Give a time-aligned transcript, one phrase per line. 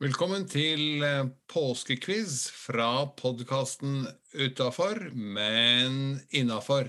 [0.00, 6.88] Velkommen til eh, påskequiz fra podkasten Utafor, men innafor.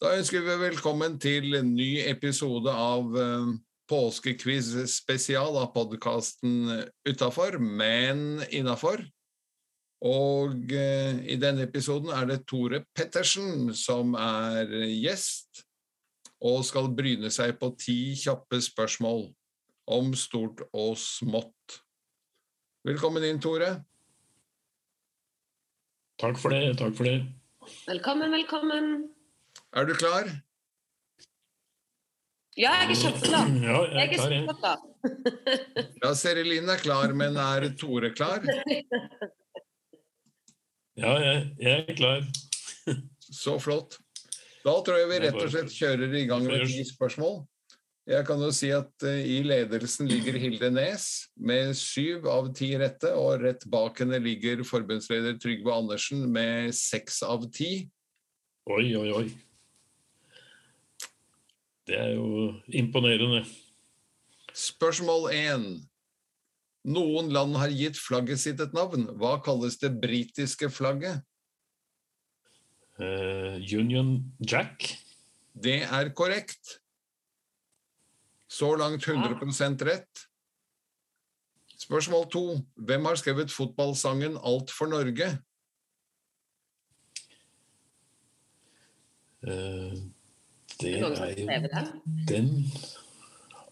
[0.00, 3.52] Da ønsker vi velkommen til en ny episode av eh,
[3.92, 6.64] påskequiz spesial av podkasten
[7.04, 9.04] Utafor, men innafor.
[10.04, 15.62] Og eh, i denne episoden er det Tore Pettersen som er gjest,
[16.44, 19.30] og skal bryne seg på ti kjappe spørsmål
[19.88, 21.80] om stort og smått.
[22.86, 23.70] Velkommen inn, Tore.
[26.20, 26.76] Takk for det.
[26.80, 27.22] Takk for det.
[27.86, 28.92] Velkommen, velkommen.
[29.76, 30.28] Er du klar?
[32.56, 33.50] Ja, jeg er kjempeklar.
[33.60, 34.44] Ja, jeg er klar, jeg.
[34.52, 38.44] Seri Ja, Serilin er klar, men er Tore klar?
[40.96, 42.24] Ja, jeg, jeg er klar.
[43.42, 43.98] Så flott.
[44.66, 47.44] Da tror jeg vi rett og slett kjører i gang med ti spørsmål.
[48.06, 52.68] Jeg kan jo si at eh, i ledelsen ligger Hilde Nes med syv av ti
[52.78, 57.88] rette, og rett bak henne ligger forbundsleder Trygve Andersen med seks av ti.
[58.70, 59.26] Oi, oi, oi.
[61.86, 63.42] Det er jo imponerende.
[64.54, 65.66] Spørsmål én.
[66.86, 69.08] Noen land har gitt flagget sitt et navn.
[69.18, 71.24] Hva kalles det britiske flagget?
[73.00, 74.92] Uh, Union Jack.
[75.52, 76.78] Det er korrekt.
[78.46, 80.26] Så langt 100% rett.
[81.76, 82.44] Spørsmål to.
[82.76, 85.34] Hvem har skrevet fotballsangen 'Alt for Norge'?
[89.46, 89.92] Uh,
[90.80, 91.10] det Er jo
[92.28, 92.48] den.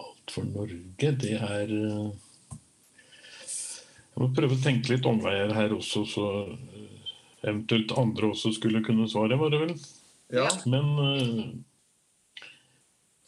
[0.01, 2.12] Alt for Norge, det er eh,
[4.15, 7.03] Jeg må prøve å tenke litt omveier her også, så eh,
[7.43, 9.73] eventuelt andre også skulle kunne svare, var det vel.
[10.34, 11.43] Ja, Men uh,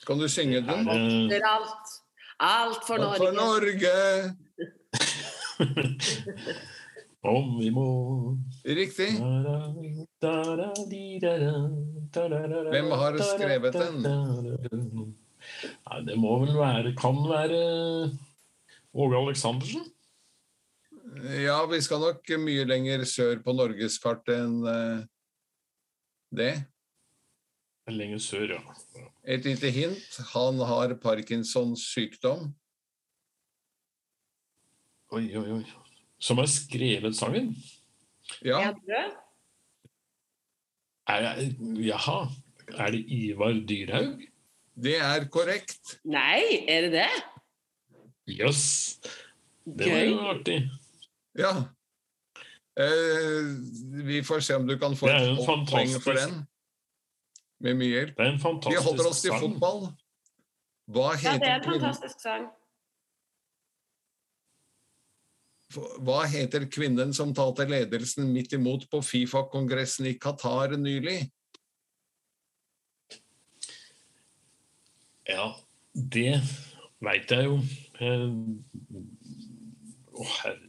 [0.07, 0.87] kan du synge den?
[0.87, 1.87] det Det er alt.
[2.39, 3.91] Alt for Alt for Norge.
[3.91, 4.37] Norge!
[7.27, 7.87] Om vi må
[8.65, 9.09] Riktig.
[9.19, 10.07] Hvem
[12.71, 14.07] Hvem har skrevet den?
[15.87, 17.61] Nei, det må vel være Kan være
[18.95, 19.85] Åge Aleksandersen?
[21.17, 25.05] Ja, vi skal nok mye lenger sør på norgeskartet enn eh,
[26.37, 26.53] det.
[27.89, 28.77] Lenger sør, ja.
[29.25, 30.19] Et lite hint.
[30.35, 32.51] Han har Parkinsons sykdom.
[35.15, 35.65] Oi, oi, oi.
[36.19, 37.53] Som har skrevet sangen?
[38.43, 39.05] Ja, Er det?
[41.07, 41.53] Er jeg,
[41.87, 42.25] jaha.
[42.75, 44.25] Er det Ivar Dyrhaug?
[44.77, 45.95] det er korrekt.
[46.05, 47.13] Nei, er det det?
[48.37, 48.99] Jøss!
[49.65, 50.59] Det var jo artig.
[51.39, 51.53] Ja.
[52.77, 53.47] Eh,
[54.05, 56.47] vi får se om du kan få et en poeng for fantastisk- den.
[57.61, 58.17] Med mye hjelp.
[58.17, 58.39] Det er en
[58.71, 59.41] Vi holder oss til sang.
[59.41, 59.87] fotball.
[60.91, 62.47] Hva Ja, det er en fantastisk sang.
[66.05, 71.31] hva heter kvinnen som talte ledelsen midt imot på Fifa-kongressen i Qatar nylig?
[75.29, 75.53] Ja,
[75.95, 76.41] det
[77.03, 77.57] veit jeg jo.
[78.01, 78.31] Eh,
[80.17, 80.66] Å, herregud.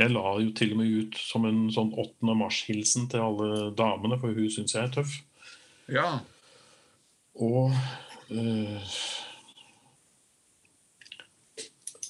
[0.00, 2.34] Jeg la jo til og med ut som en sånn 8.
[2.40, 5.16] mars-hilsen til alle damene, for hun syns jeg er tøff.
[5.92, 6.20] Ja,
[7.40, 7.72] Og
[8.32, 8.90] eh,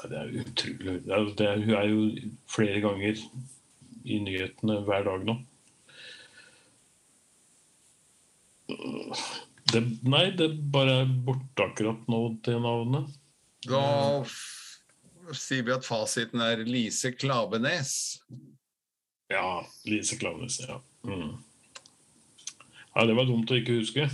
[0.01, 3.19] Det er utrolig det er, det er, Hun er jo flere ganger
[4.05, 5.35] i nyhetene hver dag nå.
[9.71, 13.11] Det, nei, det bare er borte akkurat nå, det navnet.
[13.69, 13.83] da
[14.23, 14.60] f-
[15.37, 17.93] sier vi at fasiten er Lise Klavenes.
[19.31, 20.81] Ja, Lise Klavenes, Ja.
[21.05, 21.39] Mm.
[22.95, 24.09] ja, det var dumt å ikke huske.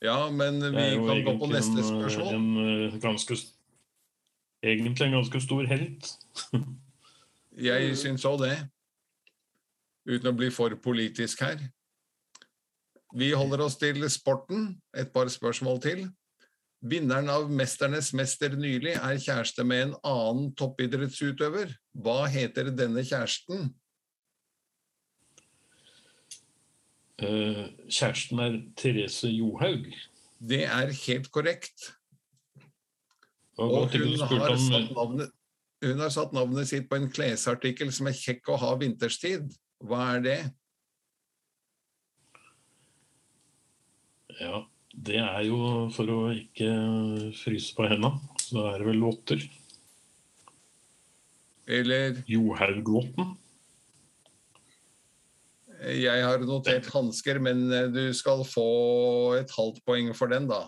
[0.00, 2.34] Ja, men vi kan gå på neste eh, spørsmål.
[2.34, 3.36] En, en ganske,
[4.64, 6.12] egentlig en ganske stor helt.
[7.68, 8.54] Jeg syns òg det.
[10.08, 11.60] Uten å bli for politisk her.
[13.12, 14.78] Vi holder oss til sporten.
[14.96, 16.06] Et par spørsmål til.
[16.80, 21.74] Vinneren av 'Mesternes mester' nylig er kjæreste med en annen toppidrettsutøver.
[21.92, 23.74] Hva heter denne kjæresten?
[27.20, 29.92] Eh, kjæresten er Therese Johaug.
[30.40, 31.92] Det er helt korrekt.
[33.58, 35.30] Og hun har, navnet,
[35.84, 39.52] hun har satt navnet sitt på en klesartikkel som er kjekk å ha vinterstid.
[39.84, 40.40] Hva er det?
[44.40, 46.70] Ja, det er jo for å ikke
[47.38, 48.12] fryse på henda.
[48.40, 49.44] Så da er det vel votter.
[51.70, 53.36] Eller Johauglotten.
[55.80, 60.66] jeg har notert hansker, men eh, du skal få et halvt poeng for den, da.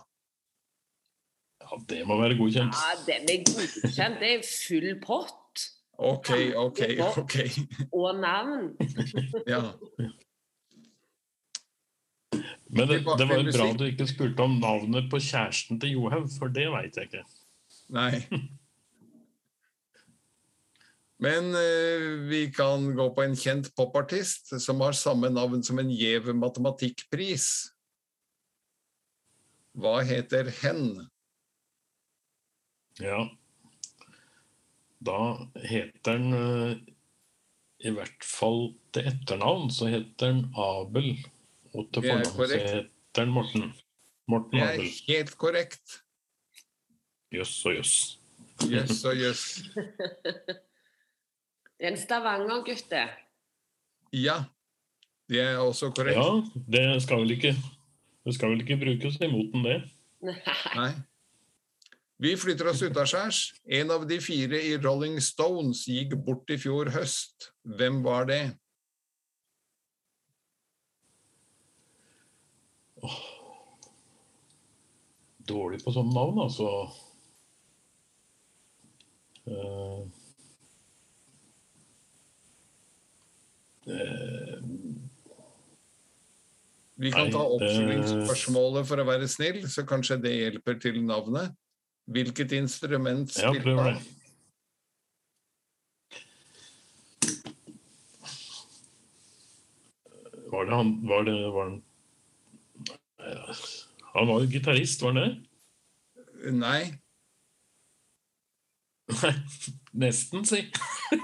[1.60, 2.78] Ja, det må være godkjent.
[2.78, 4.22] Ja, den er godkjent.
[4.22, 5.66] Det er full pott.
[5.98, 6.80] OK, OK,
[7.18, 7.36] OK.
[7.92, 8.72] Og navn.
[9.46, 9.66] Ja.
[12.72, 16.30] Men det, det var jo bra du ikke spurte om navnet på kjæresten til Johaug,
[16.38, 17.24] for det veit jeg ikke.
[17.92, 18.22] Nei.
[21.22, 25.92] Men eh, vi kan gå på en kjent popartist som har samme navn som en
[25.92, 27.46] gjev matematikkpris.
[29.78, 30.82] Hva heter hen?
[32.98, 33.20] Ja.
[35.02, 35.20] Da
[35.62, 36.74] heter den eh,
[37.86, 41.14] I hvert fall til etternavn så heter den Abel.
[41.74, 42.62] Og til Det er fornavn så korrekt.
[42.70, 42.88] heter
[43.18, 43.72] den Morten.
[44.28, 46.02] Morten Det er helt korrekt.
[47.32, 47.94] Jøss og jøss.
[48.70, 49.44] Jøss og jøss.
[51.82, 53.08] Det er en Stavanger-gutt, det.
[54.14, 54.44] Ja,
[55.28, 56.14] det er også korrekt.
[56.14, 56.42] Ja,
[56.94, 57.56] det skal vel ikke
[58.24, 59.80] Det skal vel ikke brukes imot den, det.
[60.76, 60.92] Nei.
[62.22, 63.40] Vi flytter oss utaskjærs.
[63.66, 67.48] En av de fire i Rolling Stones gikk bort i fjor høst.
[67.66, 68.42] Hvem var det?
[75.42, 76.68] Dårlig på sånne navn, altså.
[79.42, 80.06] Uh,
[83.90, 84.58] uh,
[87.02, 91.02] Vi kan Nei, ta det- oppfølgingsspørsmålet for å være snill, så kanskje det hjelper til
[91.02, 91.50] navnet.
[92.06, 93.94] Hvilket instrument spilte han?
[93.96, 94.02] det.
[100.52, 101.91] Var det han Var det var Eh,
[103.22, 105.30] han var jo gitarist, var han det?
[106.52, 106.90] Nei,
[109.12, 109.32] Nei,
[109.92, 110.62] nesten, si.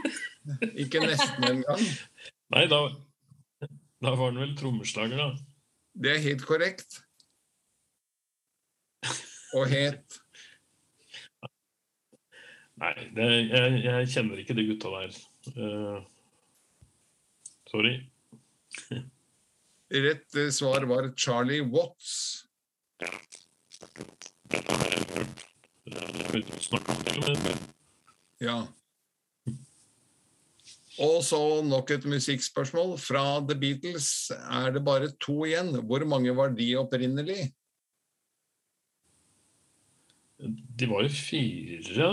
[0.82, 1.84] ikke nesten engang.
[2.54, 2.80] Nei, da,
[4.02, 5.28] da var han vel trommeslager, da.
[5.98, 7.00] Det er helt korrekt.
[9.56, 10.18] Og het
[12.78, 15.16] Nei, det, jeg, jeg kjenner ikke de gutta der.
[15.56, 15.96] Uh,
[17.66, 17.96] sorry.
[19.88, 22.44] Rett eh, svar var Charlie Watts.
[28.38, 28.58] Ja.
[30.98, 32.96] Og så nok et musikkspørsmål.
[33.00, 35.72] Fra The Beatles er det bare to igjen.
[35.86, 37.48] Hvor mange var de opprinnelig?
[40.38, 42.10] De var jo fire.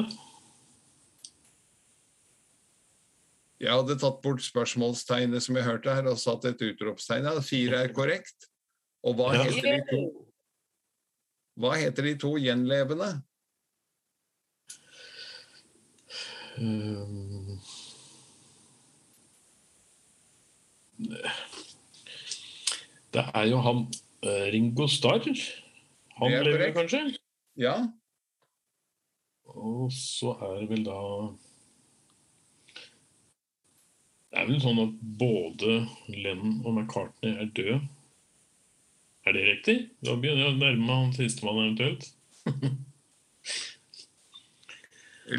[3.61, 7.27] Jeg hadde tatt bort spørsmålstegnet som jeg hørte her, og satt et utropstegn.
[7.29, 8.49] Ja, Fire er korrekt.
[9.05, 10.01] Og hva heter de to,
[11.61, 13.13] hva heter de to gjenlevende?
[16.55, 17.59] Um,
[23.15, 23.85] Det er jo han
[24.23, 25.23] eh, Ringo Starr.
[26.19, 26.77] Han er lever korrekt.
[26.77, 27.01] kanskje?
[27.59, 27.75] Ja,
[29.45, 30.97] Og så er det vel da
[34.35, 35.73] Det er vel sånn at både
[36.11, 37.77] Lennon og McCartney er døde.
[39.23, 39.75] Er det riktig?
[40.03, 42.09] Da begynner jeg å nærme meg han sistemann eventuelt.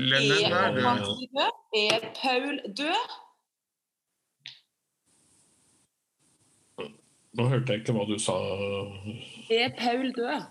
[0.00, 1.60] Lennon er død?
[1.76, 3.14] Er Paul død?
[7.36, 8.40] Nå hørte jeg ikke hva du sa.
[9.52, 10.48] Er Paul død?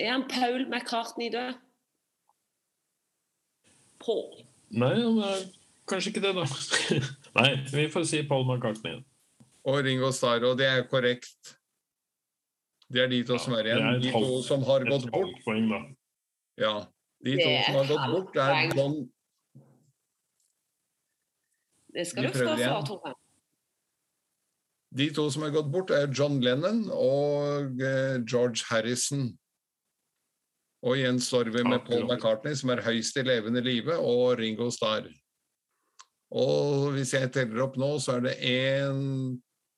[0.00, 1.60] Er han Paul McCartney død?
[4.00, 4.46] Paul.
[4.72, 5.44] Nei, han er
[5.92, 7.12] kanskje ikke det, da.
[7.34, 9.00] Nei, vi får si Paul McCartney.
[9.64, 11.56] Og Ringo Starr, og det er korrekt.
[12.92, 14.02] Det er de to som er Ja, som er igjen.
[14.02, 15.38] De to som har gått bort.
[15.44, 15.80] poeng, da.
[16.60, 16.74] Ja.
[17.24, 18.76] De to som har gått bort, er.
[18.76, 19.10] John
[21.94, 22.86] Det skal du få for.
[22.86, 23.14] Tore.
[24.96, 29.38] De to som har gått bort, er John Lennon og eh, George Harrison.
[30.82, 34.68] Og igjen står vi med Paul McCartney, som er høyst i levende live, og Ringo
[34.70, 35.06] Starr.
[36.32, 39.02] Og hvis jeg teller opp nå, så er det én,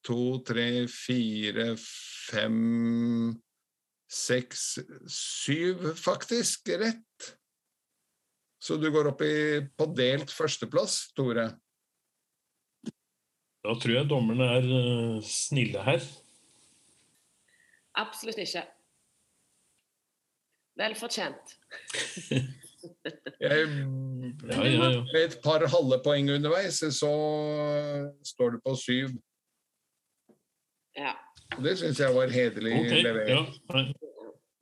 [0.06, 3.34] to, tre, fire, fem,
[4.11, 4.66] seks,
[5.11, 7.30] syv, faktisk, rett.
[8.62, 11.49] Så du går opp i, på delt førsteplass, Tore.
[13.64, 16.04] Da tror jeg dommerne er eh, snille her.
[18.00, 18.64] Absolutt ikke.
[20.80, 21.54] Vel fortjent.
[23.44, 23.68] Jeg
[24.48, 25.02] Ja, ja, ja.
[25.12, 27.12] Med et par halve poeng underveis, så
[28.26, 29.14] står det på syv.
[30.98, 31.14] Ja.
[31.62, 33.30] Det syns jeg var hederlig okay, levert.
[33.30, 33.84] ja.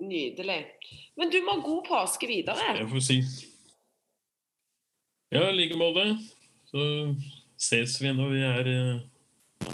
[0.02, 0.60] Nydelig.
[1.16, 2.76] Men du må ha god påske videre.
[2.78, 3.18] jeg får si.
[5.32, 6.06] Ja, i like måte.
[6.68, 6.86] Så
[7.60, 9.68] ses vi når vi er eh,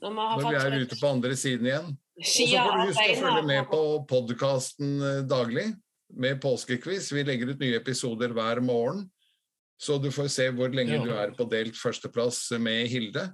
[0.00, 1.92] Når vi Når vi er ute på andre siden igjen.
[2.20, 4.98] Og så får du huske å følge med på podkasten
[5.28, 5.70] daglig
[6.16, 7.10] med påskequiz.
[7.12, 9.06] Vi legger ut nye episoder hver morgen.
[9.80, 11.04] Så du får se hvor lenge Ja.
[11.04, 13.30] du er på delt førsteplass med Hilde.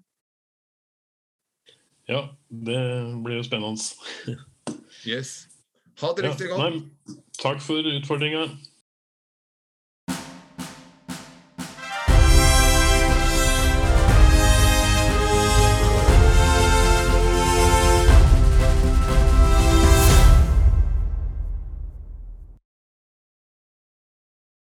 [2.08, 2.78] Ja, det
[3.24, 3.80] blir jo spennende.
[5.06, 5.46] Yes.
[6.00, 6.58] Ha det Ja, riktig godt.
[6.74, 8.46] nei, takk for utfordringa.